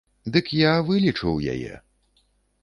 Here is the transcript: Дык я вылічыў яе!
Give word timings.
Дык 0.35 0.47
я 0.59 0.71
вылічыў 0.87 1.37
яе! 1.53 1.73